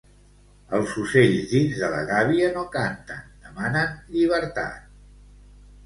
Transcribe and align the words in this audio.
Els 0.77 0.95
ocells 1.01 1.43
dins 1.51 1.77
de 1.83 1.91
la 1.97 2.01
gàbia 2.09 2.49
no 2.57 2.65
canten, 2.79 3.23
demanen 3.47 3.97
llibertat 4.17 4.93